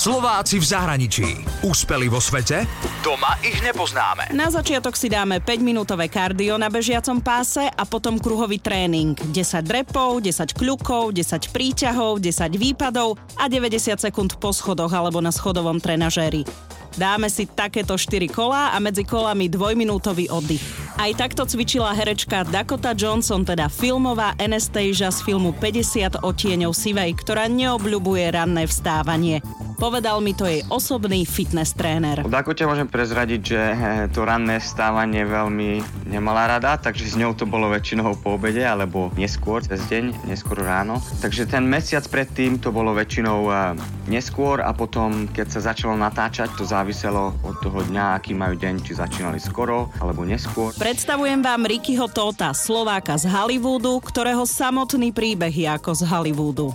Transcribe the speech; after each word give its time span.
Slováci 0.00 0.56
v 0.56 0.64
zahraničí. 0.64 1.28
Úspeli 1.60 2.08
vo 2.08 2.24
svete? 2.24 2.64
Doma 3.04 3.36
ich 3.44 3.60
nepoznáme. 3.60 4.32
Na 4.32 4.48
začiatok 4.48 4.96
si 4.96 5.12
dáme 5.12 5.44
5-minútové 5.44 6.08
kardio 6.08 6.56
na 6.56 6.72
bežiacom 6.72 7.20
páse 7.20 7.68
a 7.68 7.84
potom 7.84 8.16
kruhový 8.16 8.64
tréning. 8.64 9.12
10 9.12 9.60
drepov, 9.60 10.24
10 10.24 10.56
kľukov, 10.56 11.12
10 11.12 11.52
príťahov, 11.52 12.16
10 12.16 12.32
výpadov 12.56 13.20
a 13.36 13.44
90 13.52 14.00
sekúnd 14.00 14.40
po 14.40 14.56
schodoch 14.56 14.88
alebo 14.88 15.20
na 15.20 15.28
schodovom 15.28 15.76
trenažéri. 15.76 16.48
Dáme 16.96 17.28
si 17.28 17.44
takéto 17.44 17.92
4 17.92 18.24
kola 18.32 18.72
a 18.72 18.80
medzi 18.80 19.04
kolami 19.04 19.52
dvojminútový 19.52 20.32
oddych. 20.32 20.89
Aj 21.00 21.16
takto 21.16 21.48
cvičila 21.48 21.96
herečka 21.96 22.44
Dakota 22.44 22.92
Johnson, 22.92 23.40
teda 23.40 23.72
filmová 23.72 24.36
Anastasia 24.36 25.08
z 25.08 25.24
filmu 25.24 25.56
50 25.56 26.20
otieňov 26.20 26.76
Sivej, 26.76 27.16
ktorá 27.16 27.48
neobľubuje 27.48 28.28
ranné 28.36 28.68
vstávanie. 28.68 29.40
Povedal 29.80 30.20
mi 30.20 30.36
to 30.36 30.44
jej 30.44 30.60
osobný 30.68 31.24
fitness 31.24 31.72
tréner. 31.72 32.20
O 32.20 32.28
Dakote 32.28 32.68
môžem 32.68 32.84
prezradiť, 32.84 33.40
že 33.40 33.56
eh, 33.56 33.76
to 34.12 34.28
ranné 34.28 34.60
vstávanie 34.60 35.24
veľmi 35.24 35.80
nemala 36.04 36.52
rada, 36.52 36.76
takže 36.76 37.08
s 37.08 37.16
ňou 37.16 37.32
to 37.32 37.48
bolo 37.48 37.72
väčšinou 37.72 38.12
po 38.20 38.36
obede 38.36 38.60
alebo 38.60 39.08
neskôr 39.16 39.64
cez 39.64 39.80
deň, 39.88 40.28
neskôr 40.28 40.60
ráno. 40.60 41.00
Takže 41.24 41.48
ten 41.48 41.64
mesiac 41.64 42.04
predtým 42.12 42.60
to 42.60 42.76
bolo 42.76 42.92
väčšinou 42.92 43.48
eh, 43.48 43.72
neskôr 44.12 44.60
a 44.60 44.68
potom, 44.76 45.24
keď 45.32 45.48
sa 45.48 45.72
začalo 45.72 45.96
natáčať, 45.96 46.52
to 46.60 46.68
záviselo 46.68 47.32
od 47.40 47.56
toho 47.64 47.80
dňa, 47.80 48.20
aký 48.20 48.36
majú 48.36 48.60
deň, 48.60 48.84
či 48.84 49.00
začínali 49.00 49.40
skoro 49.40 49.88
alebo 49.96 50.28
neskôr. 50.28 50.76
Predstavujem 50.90 51.38
vám 51.38 51.70
Rickyho 51.70 52.10
Tota, 52.10 52.50
Slováka 52.50 53.14
z 53.14 53.30
Hollywoodu, 53.30 54.02
ktorého 54.02 54.42
samotný 54.42 55.14
príbeh 55.14 55.54
je 55.54 55.70
ako 55.70 55.94
z 55.94 56.02
Hollywoodu. 56.02 56.74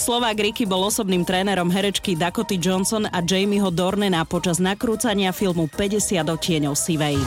Slovák 0.00 0.32
Ricky 0.32 0.64
bol 0.64 0.88
osobným 0.88 1.28
trénerom 1.28 1.68
herečky 1.68 2.16
Dakoty 2.16 2.56
Johnson 2.56 3.04
a 3.04 3.20
Jamieho 3.20 3.68
Dornena 3.68 4.24
počas 4.24 4.64
nakrúcania 4.64 5.28
filmu 5.36 5.68
50 5.68 6.00
otieňov 6.24 6.72
Sivej. 6.72 7.20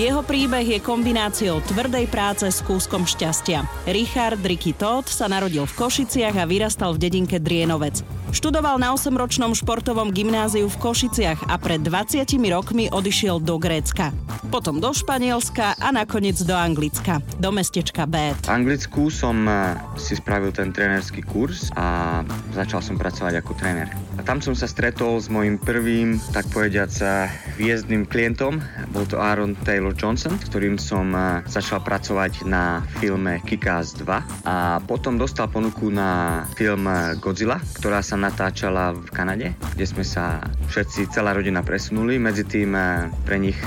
Jeho 0.00 0.24
príbeh 0.24 0.64
je 0.64 0.80
kombináciou 0.80 1.60
tvrdej 1.60 2.08
práce 2.08 2.48
s 2.48 2.64
kúskom 2.64 3.04
šťastia. 3.04 3.68
Richard 3.84 4.40
Ricky 4.40 4.72
Todd 4.72 5.04
sa 5.04 5.28
narodil 5.28 5.68
v 5.68 5.76
Košiciach 5.76 6.40
a 6.40 6.48
vyrastal 6.48 6.96
v 6.96 7.04
dedinke 7.04 7.36
Drienovec. 7.36 8.00
Študoval 8.32 8.80
na 8.80 8.96
8-ročnom 8.96 9.52
športovom 9.52 10.08
gymnáziu 10.14 10.72
v 10.72 10.80
Košiciach 10.80 11.52
a 11.52 11.60
pred 11.60 11.84
20 11.84 12.24
rokmi 12.48 12.88
odišiel 12.88 13.44
do 13.44 13.60
Grécka. 13.60 14.14
Potom 14.48 14.80
do 14.80 14.94
Španielska 14.94 15.76
a 15.76 15.88
nakoniec 15.92 16.38
do 16.48 16.56
Anglicka, 16.56 17.20
do 17.36 17.52
mestečka 17.52 18.08
Bét. 18.08 18.38
V 18.46 18.54
Anglicku 18.54 19.12
som 19.12 19.44
eh, 19.44 19.76
si 20.00 20.16
spravil 20.16 20.54
ten 20.54 20.72
trénerský 20.72 21.26
kurz 21.26 21.74
a 21.76 22.22
začal 22.56 22.80
som 22.80 22.96
pracovať 22.96 23.42
ako 23.42 23.52
tréner. 23.58 23.92
A 24.16 24.24
tam 24.24 24.38
som 24.38 24.54
sa 24.54 24.64
stretol 24.64 25.20
s 25.20 25.26
mojim 25.26 25.58
prvým, 25.58 26.16
tak 26.32 26.48
povediac, 26.54 26.92
eh, 27.02 27.28
hviezdnym 27.58 28.06
klientom. 28.06 28.62
Bol 28.94 29.04
to 29.10 29.18
Aaron 29.18 29.58
Taylor 29.66 29.89
Johnson, 29.94 30.36
s 30.38 30.48
ktorým 30.48 30.76
som 30.76 31.10
eh, 31.12 31.42
začal 31.46 31.82
pracovať 31.82 32.46
na 32.46 32.84
filme 33.00 33.42
Kick-Ass 33.44 33.96
2 33.98 34.46
a 34.46 34.78
potom 34.84 35.16
dostal 35.16 35.50
ponuku 35.50 35.90
na 35.90 36.42
film 36.54 36.86
Godzilla, 37.18 37.60
ktorá 37.78 38.00
sa 38.00 38.16
natáčala 38.16 38.96
v 38.96 39.08
Kanade, 39.10 39.48
kde 39.74 39.86
sme 39.86 40.04
sa 40.06 40.40
všetci, 40.70 41.10
celá 41.10 41.34
rodina 41.34 41.64
presunuli. 41.64 42.16
Medzi 42.20 42.46
tým 42.46 42.72
pre 43.26 43.36
nich 43.36 43.58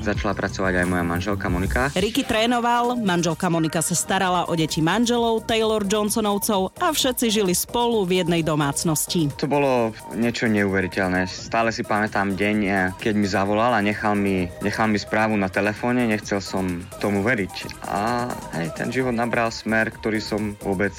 začala 0.00 0.32
pracovať 0.32 0.82
aj 0.82 0.86
moja 0.88 1.04
manželka 1.04 1.46
Monika. 1.52 1.92
Ricky 1.94 2.24
trénoval, 2.24 2.98
manželka 3.00 3.48
Monika 3.52 3.80
sa 3.84 3.94
starala 3.96 4.48
o 4.48 4.54
deti 4.56 4.80
manželov 4.80 5.44
Taylor 5.44 5.84
Johnsonovcov 5.84 6.76
a 6.80 6.92
všetci 6.92 7.26
žili 7.28 7.52
spolu 7.52 8.04
v 8.04 8.24
jednej 8.24 8.42
domácnosti. 8.42 9.28
To 9.40 9.48
bolo 9.48 9.92
niečo 10.16 10.48
neuveriteľné. 10.48 11.28
Stále 11.28 11.70
si 11.70 11.84
pamätám 11.84 12.34
deň, 12.34 12.58
keď 13.00 13.14
mi 13.14 13.26
zavolal 13.28 13.76
a 13.76 13.80
nechal 13.84 14.14
mi, 14.16 14.48
nechal 14.60 14.88
mi 14.88 14.98
správu 15.00 15.36
na 15.36 15.50
telefóne, 15.66 16.06
nechcel 16.06 16.38
som 16.38 16.62
tomu 17.02 17.26
veriť. 17.26 17.82
A 17.90 18.30
hej, 18.54 18.70
ten 18.78 18.94
život 18.94 19.10
nabral 19.10 19.50
smer, 19.50 19.90
ktorý 19.90 20.22
som 20.22 20.54
vôbec 20.62 20.94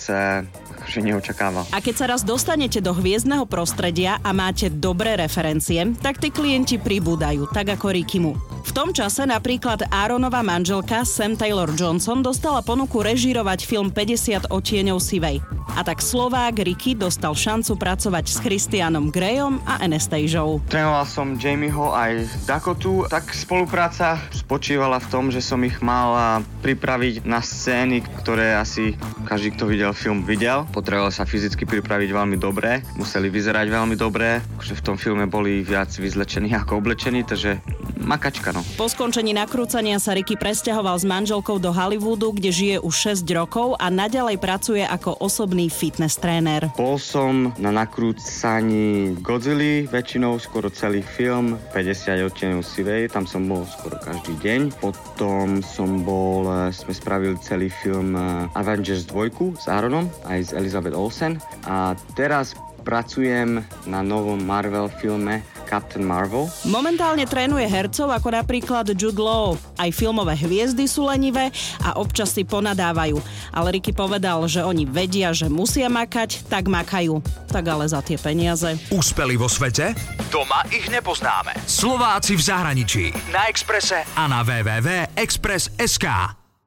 akože 0.87 1.03
neočakával. 1.03 1.67
A 1.75 1.83
keď 1.83 1.95
sa 1.99 2.05
raz 2.07 2.23
dostanete 2.23 2.79
do 2.79 2.95
hviezdneho 2.95 3.43
prostredia 3.43 4.23
a 4.23 4.31
máte 4.31 4.71
dobré 4.71 5.19
referencie, 5.19 5.83
tak 5.99 6.23
tí 6.23 6.31
klienti 6.31 6.79
pribúdajú, 6.79 7.51
tak 7.51 7.75
ako 7.75 7.91
Rikimu. 7.91 8.31
V 8.63 8.71
tom 8.71 8.95
čase 8.95 9.27
napríklad 9.27 9.91
Aaronova 9.91 10.39
manželka 10.47 11.03
Sam 11.03 11.35
Taylor 11.35 11.75
Johnson 11.75 12.23
dostala 12.23 12.63
ponuku 12.63 13.03
režírovať 13.03 13.67
film 13.67 13.91
50 13.91 14.47
otieňov 14.47 15.03
Sivej. 15.03 15.43
A 15.77 15.83
tak 15.83 16.01
Slovák 16.01 16.57
Ricky 16.63 16.97
dostal 16.97 17.37
šancu 17.37 17.77
pracovať 17.77 18.25
s 18.25 18.41
Christianom 18.41 19.13
Grayom 19.13 19.61
a 19.67 19.83
Anastasiou. 19.83 20.63
Trénoval 20.71 21.05
som 21.05 21.37
Jamieho 21.37 21.93
aj 21.93 22.25
Dakotu, 22.49 23.05
tak 23.05 23.29
spolupráca 23.29 24.17
spočívala 24.33 24.97
v 24.97 25.07
tom, 25.11 25.29
že 25.29 25.43
som 25.43 25.61
ich 25.61 25.77
mal 25.83 26.41
pripraviť 26.65 27.27
na 27.29 27.45
scény, 27.45 28.01
ktoré 28.23 28.57
asi 28.57 28.97
každý, 29.29 29.53
kto 29.53 29.69
videl 29.69 29.91
film, 29.93 30.25
videl. 30.25 30.65
Potreboval 30.77 31.09
sa 31.09 31.25
fyzicky 31.25 31.65
pripraviť 31.65 32.13
veľmi 32.13 32.37
dobre, 32.37 32.85
museli 33.01 33.33
vyzerať 33.33 33.65
veľmi 33.65 33.97
dobre, 33.97 34.45
že 34.61 34.77
v 34.77 34.85
tom 34.85 34.93
filme 34.93 35.25
boli 35.25 35.65
viac 35.65 35.89
vyzlečení 35.89 36.53
ako 36.53 36.85
oblečení, 36.85 37.25
takže 37.25 37.57
makačka, 37.99 38.53
no. 38.53 38.61
Po 38.77 38.87
skončení 38.87 39.33
nakrúcania 39.33 39.97
sa 39.97 40.13
Ricky 40.13 40.37
presťahoval 40.39 40.97
s 41.01 41.05
manželkou 41.05 41.57
do 41.57 41.73
Hollywoodu, 41.73 42.33
kde 42.37 42.49
žije 42.53 42.75
už 42.81 43.21
6 43.21 43.27
rokov 43.33 43.75
a 43.81 43.89
naďalej 43.89 44.37
pracuje 44.37 44.83
ako 44.85 45.17
osobný 45.19 45.67
fitness 45.67 46.17
tréner. 46.21 46.69
Bol 46.77 47.01
som 47.01 47.51
na 47.57 47.73
nakrúcaní 47.73 49.17
Godzilla, 49.19 49.89
väčšinou 49.89 50.37
skoro 50.37 50.69
celý 50.69 51.01
film, 51.01 51.57
50 51.73 52.29
odteňov 52.29 52.61
sivej, 52.61 53.09
tam 53.09 53.25
som 53.25 53.45
bol 53.49 53.65
skoro 53.65 53.97
každý 53.97 54.37
deň. 54.39 54.77
Potom 54.77 55.59
som 55.65 56.05
bol, 56.05 56.45
eh, 56.47 56.71
sme 56.71 56.93
spravili 56.93 57.35
celý 57.41 57.67
film 57.69 58.13
eh, 58.13 58.47
Avengers 58.53 59.09
2 59.09 59.57
s 59.57 59.65
Aaronom, 59.65 60.07
aj 60.29 60.39
s 60.39 60.51
Elizabeth 60.53 60.95
Olsen. 60.95 61.41
A 61.65 61.97
teraz 62.13 62.53
pracujem 62.87 63.59
na 63.83 63.99
novom 63.99 64.39
Marvel 64.39 64.87
filme 64.87 65.43
Captain 65.67 66.07
Marvel. 66.07 66.47
Momentálne 66.63 67.27
trénuje 67.27 67.67
hercov 67.67 68.07
ako 68.07 68.31
napríklad 68.31 68.87
Jude 68.95 69.19
Law. 69.19 69.59
Aj 69.75 69.91
filmové 69.91 70.39
hviezdy 70.39 70.87
sú 70.87 71.11
lenivé 71.11 71.51
a 71.83 71.99
občas 71.99 72.31
si 72.31 72.47
ponadávajú. 72.47 73.19
Ale 73.51 73.75
Ricky 73.75 73.91
povedal, 73.91 74.39
že 74.47 74.63
oni 74.63 74.87
vedia, 74.87 75.35
že 75.35 75.51
musia 75.51 75.91
makať, 75.91 76.47
tak 76.47 76.71
makajú. 76.71 77.19
Tak 77.51 77.67
ale 77.67 77.91
za 77.91 77.99
tie 77.99 78.15
peniaze. 78.15 78.79
Úspeli 78.87 79.35
vo 79.35 79.51
svete? 79.51 79.91
Doma 80.31 80.63
ich 80.71 80.87
nepoznáme. 80.87 81.59
Slováci 81.67 82.39
v 82.39 82.43
zahraničí. 82.47 83.11
Na 83.35 83.51
Exprese 83.51 84.07
a 84.15 84.31
na 84.31 84.47
www.express.sk. 84.47 86.46